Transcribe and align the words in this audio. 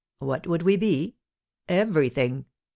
What 0.17 0.47
would 0.47 0.63
we 0.63 0.77
be? 0.77 1.13
Everything." 1.69 2.45